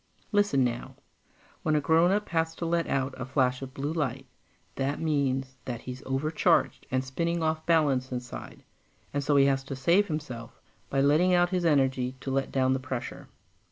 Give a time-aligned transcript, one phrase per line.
[0.31, 0.95] Listen now.
[1.61, 4.25] When a grownup has to let out a flash of blue light,
[4.73, 8.63] that means that he's overcharged and spinning off balance inside,
[9.13, 10.59] and so he has to save himself
[10.89, 13.27] by letting out his energy to let down the pressure.